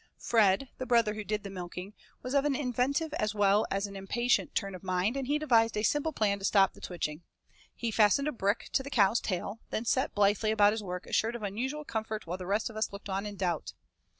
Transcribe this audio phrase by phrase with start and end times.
[0.17, 1.93] Fred, the brother who did the milking,
[2.23, 5.77] was of an inventive as well as an impatient turn of mind, and he devised
[5.77, 7.21] a simple plan to stop the switching.
[7.75, 11.35] He fastened a brick to the cow's tail, then set blithely about his work assured
[11.35, 13.73] of unusual comfort while the rest of us looked on in doubt.